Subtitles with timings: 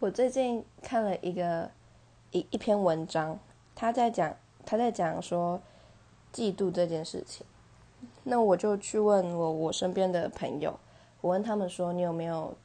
[0.00, 1.70] 我最近看了一个
[2.30, 3.38] 一一篇文章，
[3.74, 4.34] 他在讲
[4.64, 5.60] 他在讲说
[6.32, 7.46] 嫉妒这件事情。
[8.24, 10.80] 那我就去问我我身边的朋友，
[11.20, 12.56] 我问他们说你有没有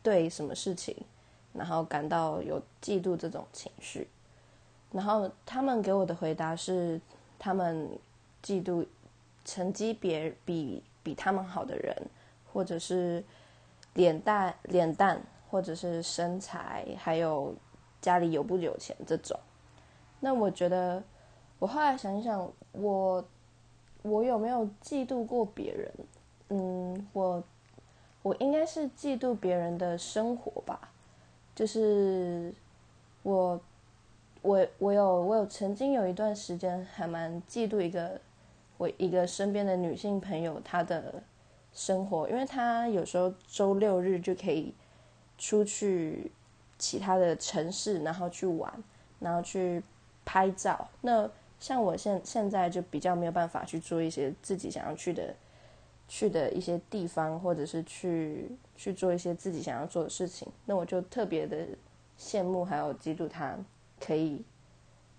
[0.00, 0.96] 对什么事情，
[1.52, 4.06] 然后感到有嫉妒这种情绪？
[4.92, 7.00] 然后他们给我的回答是，
[7.36, 7.90] 他们
[8.44, 8.86] 嫉妒
[9.44, 12.06] 成绩别比比他们好的人，
[12.52, 13.24] 或者是
[13.94, 15.20] 脸蛋脸蛋。
[15.48, 17.54] 或者是身材，还有
[18.00, 19.38] 家里有不有钱这种，
[20.20, 21.02] 那我觉得，
[21.58, 23.24] 我后来想一想，我
[24.02, 25.92] 我有没有嫉妒过别人？
[26.48, 27.42] 嗯，我
[28.22, 30.90] 我应该是嫉妒别人的生活吧，
[31.54, 32.52] 就是
[33.22, 33.60] 我
[34.42, 38.20] 我我有我有曾经有一段时间还蛮嫉妒一个
[38.78, 41.22] 我一个身边的女性朋友她的
[41.72, 44.74] 生活，因为她有时候周六日就可以。
[45.38, 46.30] 出去
[46.78, 48.72] 其他的城市，然后去玩，
[49.20, 49.82] 然后去
[50.24, 50.88] 拍照。
[51.00, 55.34] 那像我现现在就比较没有办法去做一些自己想要去的
[56.08, 60.46] 去的一些地方，或者是去去做一些自己想要做的事情。
[60.64, 61.66] 那我就特别的
[62.18, 63.56] 羡慕还有嫉妒他
[64.00, 64.44] 可以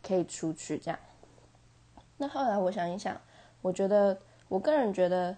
[0.01, 0.99] 可以出去这样。
[2.17, 3.19] 那后来我想一想，
[3.61, 5.35] 我觉得我个人觉得。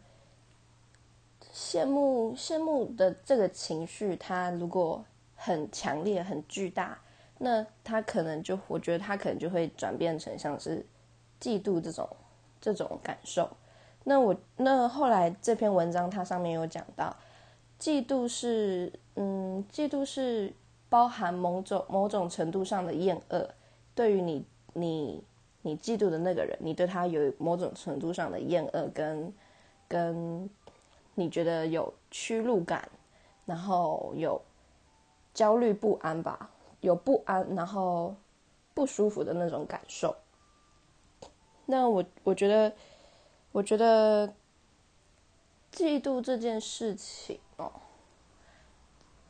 [1.53, 5.03] 羡慕羡慕的这个情绪，它如果
[5.35, 6.99] 很强烈、很巨大，
[7.39, 10.85] 那它可能就，我觉得它可能就会转变成像是
[11.41, 12.07] 嫉妒这种
[12.61, 13.49] 这种感受。
[14.03, 17.15] 那我那后来这篇文章它上面有讲到，
[17.79, 20.53] 嫉妒是，嗯，嫉妒是
[20.87, 23.49] 包含某种某种程度上的厌恶，
[23.95, 25.23] 对于你你
[25.63, 29.33] 你嫉妒的那个人，你对他有某种程度上的厌恶跟
[29.87, 30.49] 跟。
[31.19, 32.89] 你觉得有屈辱感，
[33.45, 34.41] 然后有
[35.33, 38.15] 焦虑不安吧，有不安，然后
[38.73, 40.15] 不舒服的那种感受。
[41.65, 42.73] 那我我觉得，
[43.51, 44.33] 我觉得
[45.73, 47.69] 嫉妒这件事情哦，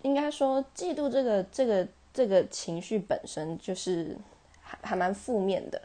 [0.04, 4.16] 应该说嫉妒这个这个这个情绪本身就是
[4.62, 5.82] 还还蛮负面的。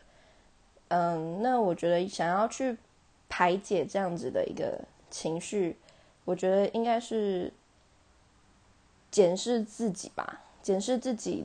[0.89, 2.77] 嗯，那我觉得想要去
[3.27, 4.79] 排解这样子的一个
[5.09, 5.79] 情绪。
[6.25, 7.53] 我觉得应该是
[9.11, 11.45] 检视自己吧，检视自己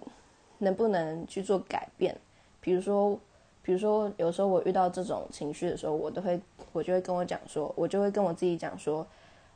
[0.60, 2.18] 能不能去做改变。
[2.62, 3.20] 比如说，
[3.62, 6.40] 比如说，有时候我遇到这种情绪的时候，我都会，
[6.72, 9.06] 我就会跟我讲说，我就会跟我自己讲说，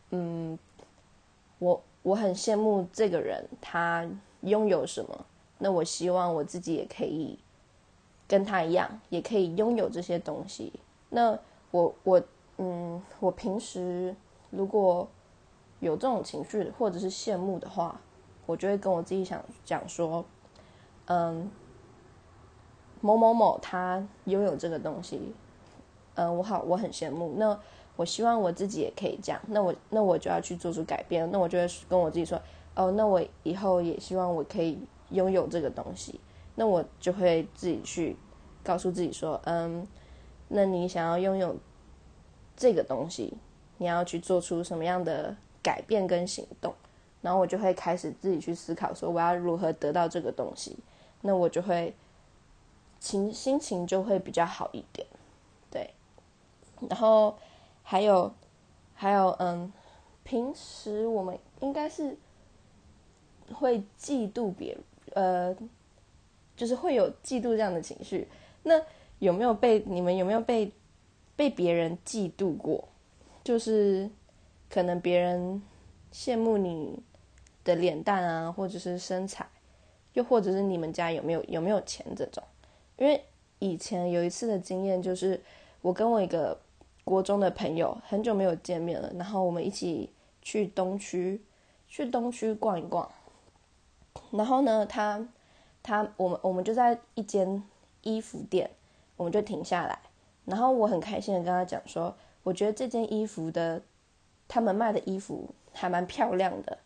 [0.09, 0.59] 嗯，
[1.59, 4.05] 我我很羡慕这个人，他
[4.41, 5.25] 拥有什么，
[5.59, 7.39] 那我希望我自己也可以
[8.27, 10.73] 跟他一样，也可以拥有这些东西。
[11.09, 11.39] 那
[11.71, 12.21] 我我
[12.57, 14.13] 嗯，我平时。
[14.55, 15.07] 如果
[15.79, 17.99] 有这种情绪或者是羡慕的话，
[18.45, 20.23] 我就会跟我自己想讲说，
[21.05, 21.49] 嗯，
[23.01, 25.33] 某某某他拥有这个东西，
[26.13, 27.33] 嗯，我好，我很羡慕。
[27.35, 27.59] 那
[27.95, 29.41] 我希望我自己也可以这样。
[29.47, 31.29] 那我那我就要去做出改变。
[31.31, 32.39] 那我就会跟我自己说，
[32.75, 34.77] 哦，那我以后也希望我可以
[35.09, 36.19] 拥有这个东西。
[36.55, 38.15] 那我就会自己去
[38.63, 39.87] 告诉自己说，嗯，
[40.47, 41.55] 那你想要拥有
[42.55, 43.33] 这个东西。
[43.77, 46.73] 你要去做出什么样的改变跟行动，
[47.21, 50.77] 然后我就会开始自己去思考，说我要如何得到这个东西，
[51.21, 51.93] 那我就会
[52.99, 55.05] 情心情就会比较好一点，
[55.71, 55.89] 对。
[56.89, 57.37] 然后
[57.81, 58.33] 还有
[58.93, 59.71] 还有嗯，
[60.23, 62.17] 平时我们应该是
[63.53, 64.83] 会嫉妒别人，
[65.13, 65.55] 呃，
[66.55, 68.27] 就是会有嫉妒这样的情绪。
[68.63, 68.81] 那
[69.19, 70.71] 有没有被你们有没有被
[71.35, 72.87] 被别人嫉妒过？
[73.43, 74.09] 就是
[74.69, 75.61] 可能别人
[76.13, 76.97] 羡慕你
[77.65, 79.45] 的脸蛋啊，或者是身材，
[80.13, 82.41] 又或者是你们家有没有有没有钱这种。
[82.97, 83.21] 因为
[83.59, 85.41] 以前有一次的经验，就是
[85.81, 86.57] 我跟我一个
[87.03, 90.09] 国中的朋友很久没有见面了，然后我们一起
[90.41, 91.41] 去东区
[91.89, 93.11] 去东区逛一逛，
[94.31, 95.27] 然后呢，他
[95.81, 97.61] 他我们我们就在一间
[98.03, 98.69] 衣服店，
[99.17, 99.99] 我们就停下来，
[100.45, 102.15] 然后我很开心的跟他讲说。
[102.43, 103.81] 我觉得这件衣服的，
[104.47, 106.77] 他们卖的衣服还蛮漂亮的。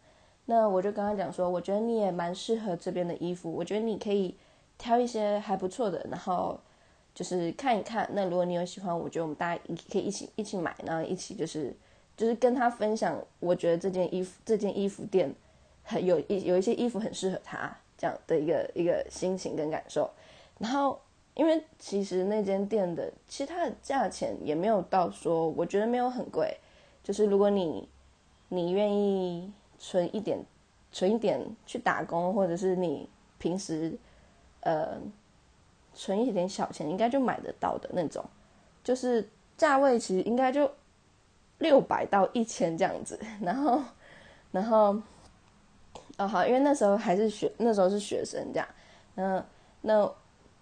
[0.45, 3.51] 那我就跟他讲说，我觉得你也蛮适合这边的衣服。
[3.51, 4.38] 我觉得你可以
[4.77, 6.59] 挑一些还不错的，然后
[7.13, 8.07] 就是看一看。
[8.13, 9.62] 那如果你有喜欢，我觉得我们大家
[9.92, 11.75] 可以一起一起买，然后一起就是
[12.15, 13.18] 就是跟他分享。
[13.39, 15.33] 我觉得这件衣服这件衣服店
[15.83, 20.09] 很有一有一些衣服很适合他这样的一个一个心情跟感受，
[20.59, 21.00] 然后。
[21.37, 26.57] 因为其实那间店的，其实它的价钱也没有到说，我觉得没有很贵。
[27.03, 27.87] 就是如果你
[28.49, 30.43] 你愿意存一点，
[30.91, 33.07] 存一点去打工，或者是你
[33.37, 33.95] 平时
[34.61, 34.97] 呃
[35.93, 38.25] 存一点小钱应该就买得到的那种，
[38.83, 40.69] 就是价位其实应该就
[41.59, 43.81] 六百到一千这样子，然后
[44.51, 44.99] 然后
[46.17, 48.67] 哦好，因为那时候还是学那时候是学生这样，
[49.15, 49.45] 嗯
[49.81, 50.11] 那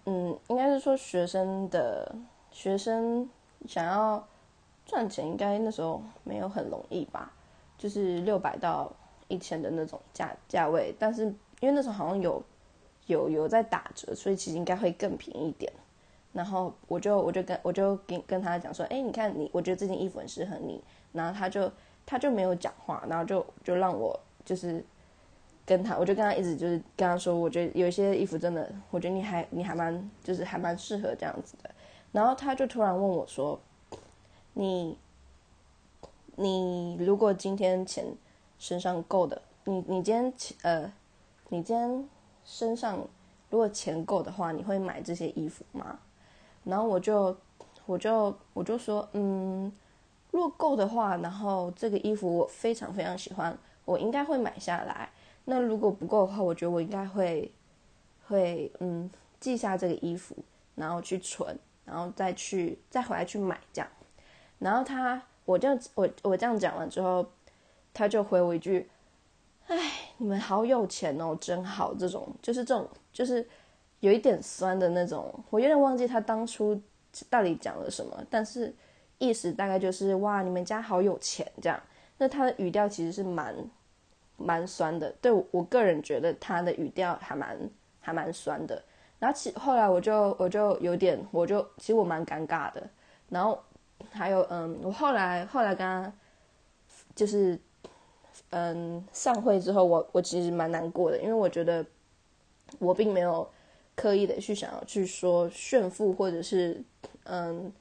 [0.06, 2.12] 嗯应该是说学生的
[2.50, 3.28] 学生
[3.68, 4.26] 想要
[4.86, 7.32] 赚钱，应该那时候没有很容易吧，
[7.78, 8.90] 就是六百到。
[9.28, 11.24] 一千的那种价价位，但是
[11.58, 12.40] 因为那时候好像有
[13.06, 15.72] 有有在打折，所以其实应该会更便宜一点。
[16.32, 20.80] 然后我就我就跟我就跟跟他讲说，哎，你看你，我觉得这件衣服很适合你。
[21.10, 21.68] 然后他就
[22.06, 24.80] 他就没有讲话，然后就就让我就是
[25.66, 31.70] 跟他，我就跟他一直就是跟他说，我觉得有一些衣服真的，我觉得你还你还蛮就是还蛮适合这样子的。
[32.12, 33.60] 然后他就突然问我说，
[34.54, 34.96] 你
[36.36, 38.06] 你如果今天钱。
[38.58, 40.32] 身上够的，你你今天
[40.62, 40.90] 呃，
[41.50, 42.08] 你今天
[42.42, 43.06] 身上
[43.50, 45.98] 如果钱够的话，你会买这些衣服吗？
[46.64, 47.36] 然后我就
[47.84, 49.70] 我就我就说，嗯，
[50.30, 53.54] 如果够的话，然后这个衣服我非常非常喜欢，
[53.84, 55.10] 我应该会买下来。
[55.46, 57.50] 那如果不够的话，我觉得我应该会
[58.28, 59.10] 会嗯
[59.40, 60.36] 记下这个衣服，
[60.74, 63.88] 然后去存，然后再去再回来去买这样。
[64.58, 67.26] 然后他我这样我我这样讲完之后。
[67.98, 68.86] 他就回我一句
[69.68, 69.74] ：“哎，
[70.18, 73.48] 你们好有钱哦，真好。”这种就是这种，就是
[74.00, 75.32] 有一点酸的那种。
[75.48, 76.78] 我有点忘记他当初
[77.30, 78.70] 到底讲了什么，但是
[79.16, 81.80] 意思大概就是：“哇，你们家好有钱。”这样。
[82.18, 83.56] 那他的语调其实是蛮
[84.36, 85.12] 蛮酸的。
[85.20, 87.58] 对我个人觉得他的语调还蛮
[88.00, 88.82] 还蛮酸的。
[89.18, 92.82] 然后其后来我就我就有点，我就其实我蛮尴尬的。
[93.28, 93.58] 然后
[94.10, 96.12] 还有嗯，我后来后来跟他
[97.14, 97.58] 就是。
[98.50, 101.84] 嗯，散会之后，我我其实蛮难过的，因为我觉得
[102.78, 103.48] 我并没有
[103.96, 106.80] 刻意的去想要去说炫富，或者是
[107.24, 107.72] 嗯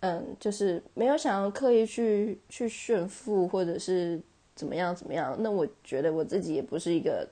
[0.00, 4.20] 嗯，就是没有想要刻意去去炫富，或者是
[4.54, 5.36] 怎么样怎么样。
[5.38, 7.28] 那我觉得我自己也不是一个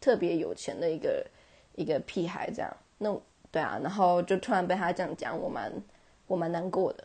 [0.00, 1.26] 特别有钱的一个
[1.74, 2.76] 一个屁孩，这样。
[2.98, 3.14] 那
[3.50, 5.72] 对啊，然后就突然被他这样讲，我蛮
[6.26, 7.04] 我蛮难过的。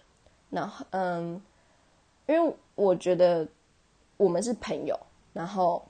[0.50, 1.42] 然后嗯，
[2.28, 3.48] 因为我觉得。
[4.16, 4.98] 我们是朋友，
[5.34, 5.84] 然后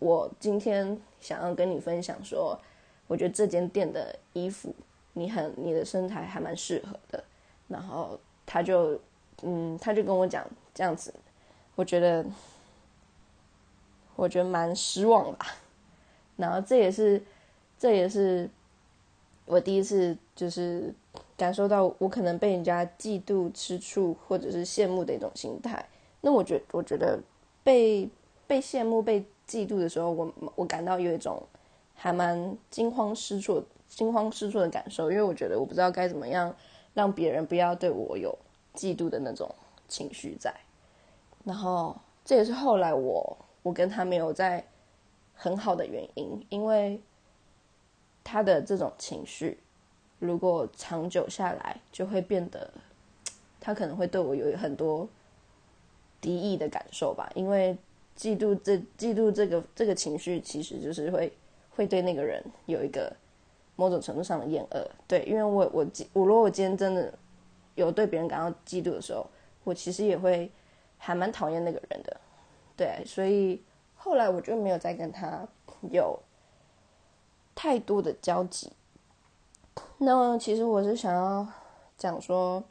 [0.00, 2.58] 我今天想要跟你分享说，
[3.06, 4.74] 我觉得这间店的衣服
[5.12, 7.24] 你很你的身材还蛮适合的，
[7.68, 9.00] 然后他就
[9.42, 11.14] 嗯他就跟我讲这样子，
[11.76, 12.26] 我觉得
[14.20, 15.46] 我觉得蛮失望吧，
[16.36, 17.22] 然后这也是
[17.78, 18.48] 这也是
[19.46, 20.94] 我第一次就是
[21.36, 25.88] 感受到我可能被人家嫉妒、吃醋或者是羡慕的一种心态，
[26.20, 27.18] 那我觉我觉得。
[27.62, 28.08] 被
[28.46, 31.42] 被羡慕、被嫉妒的时候，我我感到有一种
[31.94, 36.52] 还蛮惊慌失措、惊慌失措的感受，因为我觉得我不知道该怎么样
[36.94, 38.36] 让别人不要对我有
[38.74, 39.54] 嫉妒的那种
[39.88, 40.52] 情绪在。
[41.44, 41.94] 然后
[42.24, 44.64] 这也是后来我我跟他没有在
[45.34, 47.00] 很好的原因，因为
[48.22, 49.58] 他的这种情绪
[50.18, 52.70] 如果长久下来，就会变得
[53.60, 55.08] 他可能会对我有很多。
[56.22, 57.74] 敌意的感受吧，因为
[58.14, 61.32] 嫉妒这嫉妒这个这个情绪，其实就是会
[61.70, 63.10] 会对那个人有一个
[63.74, 64.90] 某种程度上的厌恶。
[65.08, 67.10] 对，因为我我我如果我今天真的
[67.74, 69.26] 有对别人感到嫉妒的时候，
[69.64, 70.50] 我其实也会
[70.98, 72.20] 还蛮讨厌那个人的。
[72.80, 73.62] 对，所以
[73.94, 75.46] 后来我就没有再跟他
[75.90, 76.18] 有
[77.54, 78.72] 太多的交集。
[79.98, 81.46] 那其实我是想要
[81.98, 82.64] 讲说，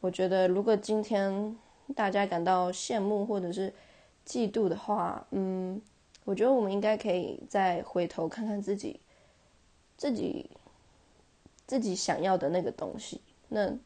[0.00, 1.56] 我觉得如果今天。
[1.94, 3.70] 大家感到羡慕或者是
[4.24, 5.78] 嫉妒的话，嗯，
[6.24, 8.98] 我觉得我们应该可以再回头看看自己，
[9.98, 10.48] 自己
[11.66, 13.20] 自己想要的那个东西。
[13.48, 13.76] 那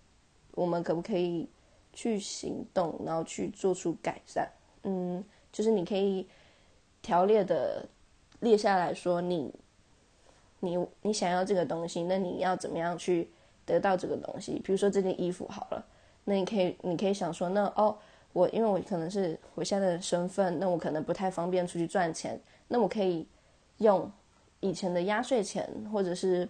[0.52, 1.48] 我们可不可以
[1.92, 4.48] 去行动，然后去做出改善？
[4.84, 5.24] 嗯，
[5.56, 6.28] 就是你可以
[7.00, 7.88] 条列的
[8.40, 9.50] 列下来说，你
[10.60, 13.30] 你你想要这个东西，那你要怎么样去
[13.64, 14.60] 得到这个东西？
[14.62, 15.82] 比如说这件衣服好了。
[16.24, 17.96] 那你可以，你可以想说，那哦，
[18.34, 23.26] 我因为我可能是我现在的身份，那我可能不太方便出去赚钱，那我可以
[23.78, 24.12] 用
[24.60, 26.46] 以前的压岁钱，或者是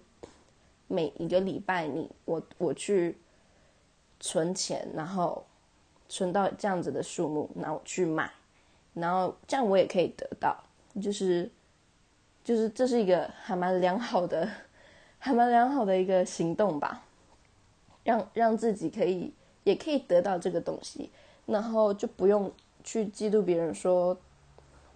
[0.88, 3.16] 每一个礼拜你我我去
[4.18, 5.46] 存钱，然后
[6.08, 8.28] 存到这样子的数目，然后去买，
[8.96, 10.56] 然后这样我也可以得到，
[11.00, 11.48] 就是
[12.42, 14.50] 就是这是一个还蛮良好的，
[15.20, 17.04] 还蛮良好的一个行动吧，
[18.02, 19.32] 让让自己可以。
[19.66, 21.10] 也可以得到这个东西，
[21.44, 22.52] 然后就不用
[22.84, 24.16] 去嫉妒别人说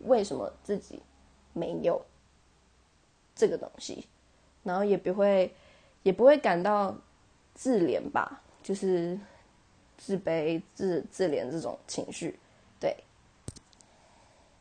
[0.03, 1.03] 为什么自己
[1.53, 2.01] 没有
[3.35, 4.07] 这个东西，
[4.63, 5.53] 然后也不会
[6.05, 6.97] 也不会感到
[7.53, 9.19] 自怜吧，就是
[9.99, 12.39] 自卑、自自怜这种情绪。